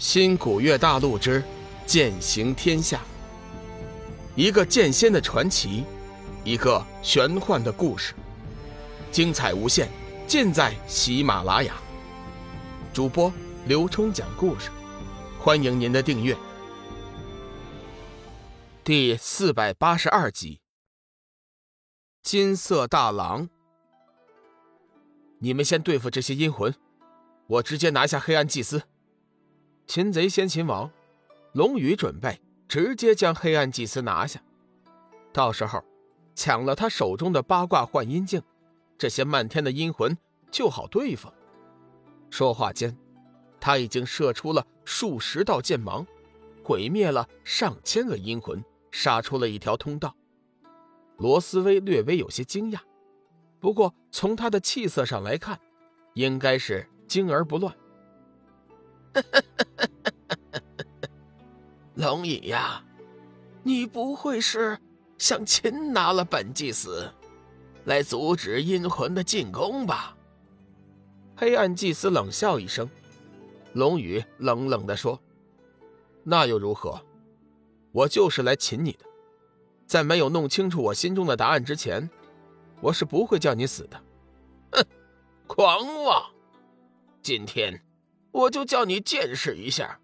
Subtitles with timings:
[0.00, 1.44] 新古月大陆之
[1.84, 3.02] 剑行天下，
[4.34, 5.84] 一个剑仙的传奇，
[6.42, 8.14] 一个玄幻的故事，
[9.12, 9.90] 精彩无限，
[10.26, 11.74] 尽在喜马拉雅。
[12.94, 13.30] 主播
[13.66, 14.70] 刘冲讲故事，
[15.38, 16.34] 欢迎您的订阅。
[18.82, 20.62] 第四百八十二集，
[22.22, 23.50] 金色大狼，
[25.40, 26.74] 你们先对付这些阴魂，
[27.48, 28.84] 我直接拿下黑暗祭司。
[29.90, 30.88] 擒贼先擒王，
[31.52, 34.40] 龙宇准备直接将黑暗祭司拿下，
[35.32, 35.84] 到时候
[36.32, 38.40] 抢了他手中的八卦幻阴镜，
[38.96, 40.16] 这些漫天的阴魂
[40.48, 41.28] 就好对付。
[42.30, 42.96] 说话间，
[43.58, 46.06] 他已经射出了数十道剑芒，
[46.62, 50.14] 毁灭了上千个阴魂，杀出了一条通道。
[51.16, 52.78] 罗斯威略微有些惊讶，
[53.58, 55.58] 不过从他的气色上来看，
[56.14, 57.74] 应该是惊而不乱。
[61.94, 62.82] 龙隐呀，
[63.62, 64.78] 你不会是
[65.18, 67.10] 想擒拿了本祭司，
[67.84, 70.16] 来阻止阴魂的进攻吧？
[71.36, 72.88] 黑暗祭司冷笑一声，
[73.72, 75.20] 龙宇冷冷地说
[76.24, 77.00] ：“那又如何？
[77.92, 79.04] 我就是来擒你的。
[79.86, 82.08] 在没有弄清楚我心中的答案之前，
[82.80, 84.00] 我是不会叫你死的。”
[84.72, 84.84] 哼，
[85.46, 86.30] 狂妄！
[87.22, 87.82] 今天。
[88.32, 90.00] 我就叫你见识一下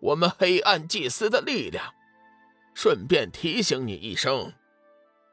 [0.00, 1.94] 我们黑暗祭司的力量，
[2.74, 4.52] 顺便提醒你一声，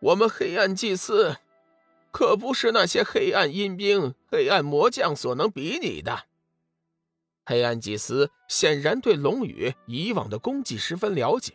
[0.02, 1.38] 我们黑暗祭司
[2.12, 6.26] 可不是那些黑暗阴兵、黑暗魔将所能比拟的。
[7.46, 11.54] 黑暗祭司显然对龙宇以往的功绩十分了解。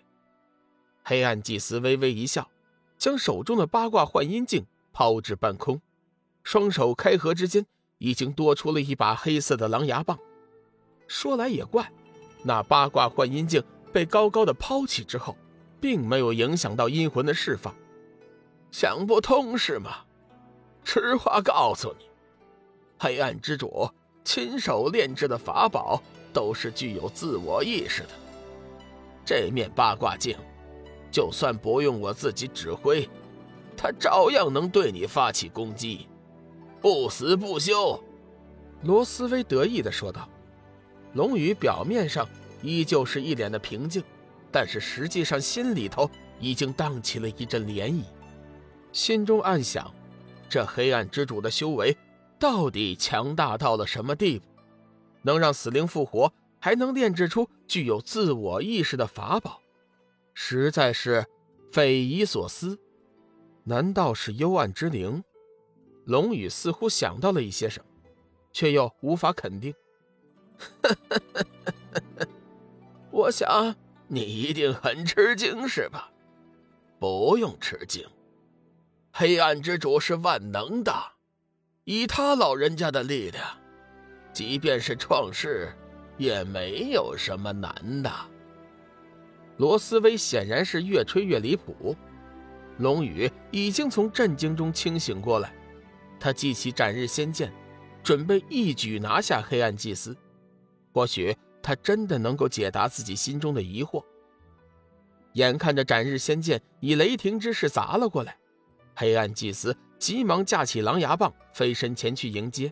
[1.04, 2.50] 黑暗祭司微微一笑，
[2.96, 5.82] 将手中的八卦幻音镜抛至半空，
[6.42, 7.66] 双手开合之间，
[7.98, 10.18] 已经多出了一把黑色的狼牙棒。
[11.12, 11.92] 说来也怪，
[12.42, 15.36] 那八卦幻阴镜被高高的抛起之后，
[15.78, 17.72] 并没有影响到阴魂的释放。
[18.70, 19.90] 想不通是吗？
[20.84, 22.06] 实话告诉你，
[22.98, 23.86] 黑暗之主
[24.24, 26.02] 亲手炼制的法宝
[26.32, 28.08] 都是具有自我意识的。
[29.22, 30.34] 这面八卦镜，
[31.10, 33.06] 就算不用我自己指挥，
[33.76, 36.08] 它照样能对你发起攻击，
[36.80, 38.02] 不死不休。
[38.84, 40.26] 罗斯威得意地说道。
[41.14, 42.28] 龙宇表面上
[42.62, 44.02] 依旧是一脸的平静，
[44.50, 48.04] 但是实际上心里头已经荡起了一阵涟漪，
[48.92, 49.92] 心中暗想：
[50.48, 51.96] 这黑暗之主的修为
[52.38, 54.44] 到底强大到了什么地步？
[55.22, 59.60] 能让死灵复活，还能炼制出具有自我意识的法宝，
[60.34, 61.24] 实在是
[61.70, 62.78] 匪夷所思。
[63.64, 65.22] 难道是幽暗之灵？
[66.04, 67.86] 龙宇似乎想到了一些什么，
[68.52, 69.72] 却又无法肯定。
[73.10, 73.74] 我想
[74.08, 76.10] 你一定很吃惊，是吧？
[76.98, 78.06] 不用吃惊，
[79.12, 80.92] 黑暗之主是万能的，
[81.84, 83.44] 以他老人家的力量，
[84.32, 85.72] 即便是创世，
[86.16, 88.10] 也没有什么难的。
[89.58, 91.94] 罗斯威显然是越吹越离谱，
[92.78, 95.52] 龙宇已经从震惊中清醒过来，
[96.18, 97.52] 他记起斩日仙剑，
[98.02, 100.16] 准备一举拿下黑暗祭司。
[100.92, 104.04] 或许他真的能够解答自己心中的疑惑。
[105.34, 108.36] 眼看着斩日仙剑以雷霆之势砸了过来，
[108.94, 112.70] 黑暗祭司急忙架起狼牙棒，飞身前去迎接。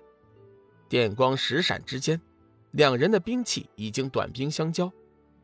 [0.89, 2.21] 电光石闪之间，
[2.73, 4.93] 两人的兵器已经短兵相交。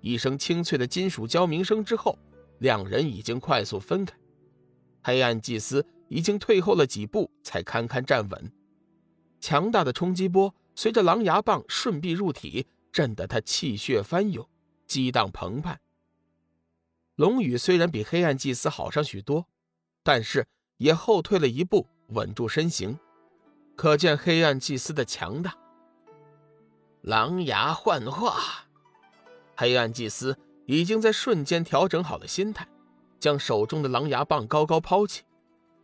[0.03, 2.19] 一声清脆的金属交鸣声之后，
[2.59, 4.15] 两人已经快速分开。
[5.03, 8.53] 黑暗祭司已经退后了几步，才堪堪站稳。
[9.41, 10.55] 强大的冲击波。
[10.77, 14.47] 随着狼牙棒顺臂入体，震得他气血翻涌，
[14.87, 15.81] 激荡澎湃。
[17.15, 19.47] 龙宇虽然比黑暗祭司好上许多，
[20.03, 22.99] 但是也后退了一步，稳住身形，
[23.75, 25.57] 可见黑暗祭司的强大。
[27.01, 28.67] 狼牙幻化，
[29.57, 32.69] 黑暗祭司已经在瞬间调整好了心态，
[33.19, 35.23] 将手中的狼牙棒高高抛起。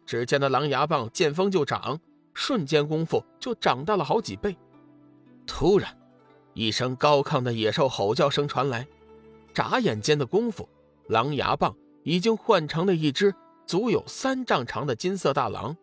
[0.04, 1.98] 只见那狼牙棒见风就长，
[2.34, 4.54] 瞬间功夫就长大了好几倍。
[5.46, 5.96] 突然，
[6.54, 8.86] 一声高亢的野兽吼叫声传来，
[9.52, 10.68] 眨眼间的功夫，
[11.08, 11.74] 狼牙棒
[12.04, 13.34] 已经换成了一只
[13.66, 15.76] 足有三丈长的金色大狼。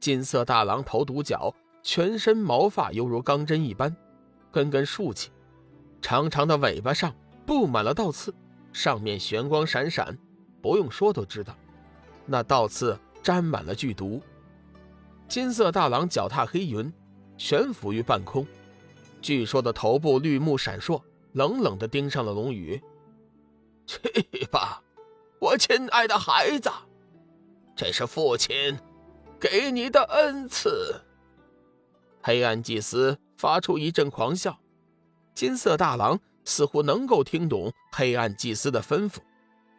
[0.00, 3.94] 金色大狼头独角，全身毛发犹如钢针一般，
[4.52, 5.30] 根根竖起，
[6.00, 7.14] 长长的尾巴上
[7.44, 8.32] 布满了倒刺，
[8.72, 10.16] 上面玄光闪闪，
[10.62, 11.56] 不用说都知道，
[12.26, 14.22] 那倒刺沾满了剧毒。
[15.26, 16.92] 金色大狼脚踏黑云，
[17.36, 18.46] 悬浮于半空。
[19.20, 22.80] 据说的头部绿幕闪烁，冷冷的盯上了龙宇。
[23.86, 24.00] 去
[24.50, 24.82] 吧，
[25.38, 26.70] 我亲爱的孩子，
[27.74, 28.78] 这是父亲
[29.40, 31.00] 给你的恩赐。
[32.22, 34.58] 黑暗祭司发出一阵狂笑，
[35.34, 39.18] 金色大狼似乎能够听懂黑暗祭司的吩咐，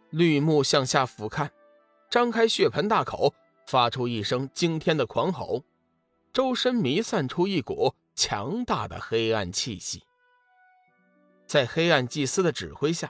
[0.10, 1.50] 绿目向下俯瞰，
[2.10, 3.34] 张开血盆大口，
[3.68, 5.64] 发出一声惊天的狂吼，
[6.34, 10.04] 周身弥散出一股强大的黑暗气息。
[11.48, 13.10] 在黑暗祭司的指挥下。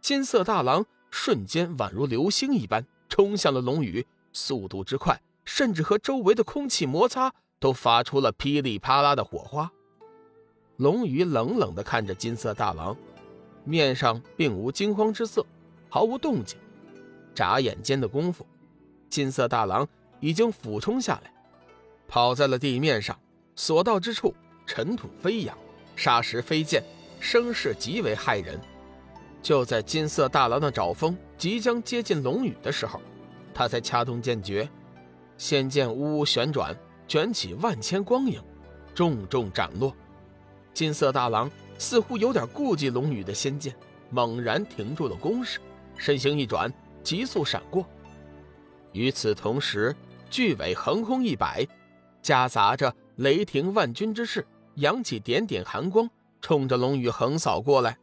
[0.00, 9.70] 金色大狼瞬间宛如流星一般冲向了龙宇，速度之快，甚至和周围的空气摩擦都发出了噼里啪啦的火花。
[10.78, 12.96] 龙宇冷冷地看着金色大狼，
[13.64, 15.44] 面上并无惊慌之色，
[15.90, 16.58] 毫无动静。
[17.34, 18.46] 眨眼间的功夫，
[19.10, 19.86] 金色大狼
[20.18, 21.30] 已经俯冲下来，
[22.08, 23.20] 跑在了地面上，
[23.60, 24.34] 所到之处
[24.66, 25.54] 尘土飞扬，
[25.94, 26.82] 沙石飞溅，
[27.20, 28.58] 声势极为骇人。
[29.42, 33.02] 就在金色大狼的爪锋即将接近龙羽的时候，
[33.52, 34.66] 他才掐动剑诀，
[35.36, 36.74] 仙剑呜呜旋转，
[37.06, 38.42] 卷起万千光影，
[38.94, 39.94] 重重斩落。
[40.72, 43.76] 金色大狼似乎有点顾忌龙羽的仙剑，
[44.08, 45.60] 猛然停住了攻势，
[45.98, 46.72] 身形一转，
[47.02, 47.84] 急速闪过。
[48.92, 49.94] 与此同时，
[50.30, 51.66] 巨尾横空一摆，
[52.22, 52.90] 夹杂着
[53.20, 54.46] 雷霆万钧之势，
[54.76, 56.08] 扬起点点寒光，
[56.40, 57.98] 冲着龙宇横扫过来。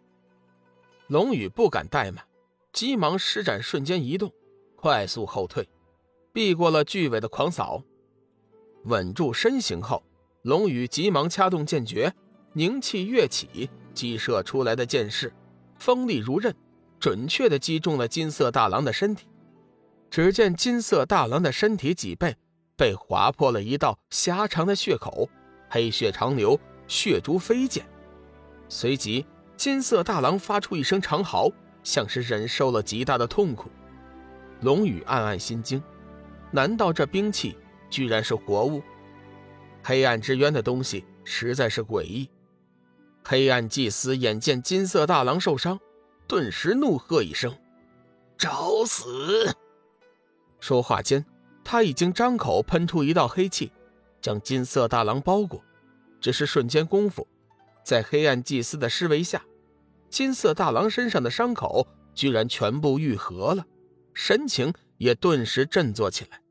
[1.08, 2.24] 龙宇不敢怠慢，
[2.72, 4.31] 急忙施展瞬间移动，
[4.75, 5.68] 快速后退，
[6.31, 7.81] 避过了巨尾的狂扫。
[8.84, 10.04] 稳住身形后，
[10.44, 12.13] 龙宇急忙掐动剑诀，
[12.54, 15.34] 凝气跃起，激射出来的剑势
[15.80, 16.56] 锋利如刃，
[17.00, 19.28] 准确地击中了金色大狼的身体。
[20.12, 22.38] 只见金色大狼的身体脊背
[22.77, 25.27] 被划破了一道狭长的血口，
[25.69, 26.57] 黑血长流，
[26.88, 27.83] 血珠飞溅，
[28.69, 29.25] 随即。
[29.57, 31.51] 金色大狼发出一声长嚎，
[31.81, 33.71] 像是忍受了极大的痛苦。
[34.62, 35.81] 龙宇暗暗心惊：
[36.51, 37.57] 难道这兵器
[37.89, 38.83] 居然是活物？
[39.83, 42.29] 黑暗之渊的东西实在是诡异。
[43.25, 45.79] 黑暗祭司眼见金色大狼受伤，
[46.27, 47.57] 顿时怒喝一声
[48.38, 49.56] ：“找死！”
[50.62, 51.25] 说话间，
[51.69, 53.74] 他已经张口喷出一道黑气，
[54.22, 55.62] 将金色大狼包裹。
[56.22, 57.28] 只是瞬间功夫。
[57.84, 59.44] 在黑暗祭司的施为下，
[60.10, 63.66] 金色大狼身上的伤口居然全部愈合了，
[64.14, 66.42] 神情也顿时振作起来。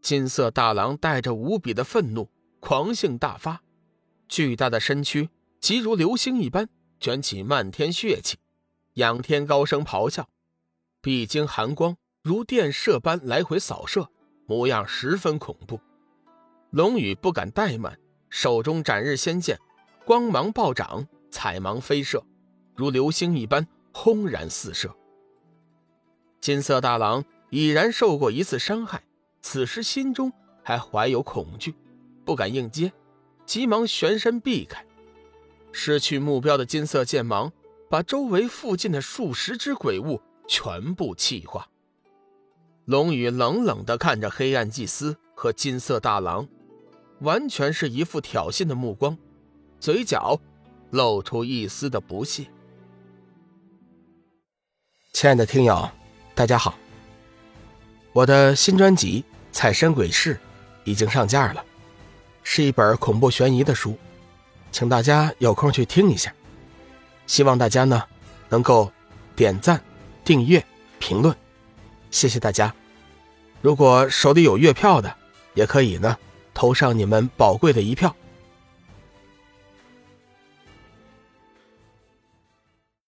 [0.00, 3.60] 金色大狼带着无比的愤怒，狂性大发，
[4.26, 5.28] 巨大的身躯
[5.60, 6.66] 急如流星一般
[6.98, 8.38] 卷起漫天血气，
[8.94, 10.26] 仰天高声咆哮，
[11.02, 14.10] 必经寒光如电射般来回扫射，
[14.50, 15.80] 模样十分恐怖。
[16.70, 17.96] 龙宇不敢怠慢，
[18.30, 19.56] 手中斩日仙剑。
[20.04, 22.20] 光芒暴涨，彩芒飞射，
[22.74, 24.92] 如流星一般轰然四射。
[26.40, 29.04] 金色大狼已然受过一次伤害，
[29.40, 30.32] 此时心中
[30.64, 31.72] 还怀有恐惧，
[32.24, 32.92] 不敢应接，
[33.46, 34.84] 急忙旋身避开。
[35.70, 37.52] 失去目标的金色剑芒，
[37.88, 41.68] 把周围附近的数十只鬼物全部气化。
[42.86, 46.48] 龙宇冷冷地看着黑暗祭司和金色大狼，
[47.20, 49.16] 完全是一副挑衅的目光。
[49.78, 50.38] 嘴角
[50.90, 52.46] 露出一丝的不屑。
[55.12, 55.88] 亲爱的听友，
[56.34, 56.74] 大家好，
[58.12, 60.34] 我的新专辑《彩身鬼事》
[60.84, 61.64] 已经上架了，
[62.42, 63.96] 是一本恐怖悬疑的书，
[64.72, 66.34] 请大家有空去听一下。
[67.26, 68.02] 希望大家呢
[68.48, 68.90] 能够
[69.36, 69.80] 点赞、
[70.24, 70.64] 订阅、
[70.98, 71.34] 评论，
[72.10, 72.74] 谢谢大家。
[73.62, 75.14] 如果手里有月票的，
[75.54, 76.16] 也可以呢
[76.52, 78.14] 投上你们宝贵的一票。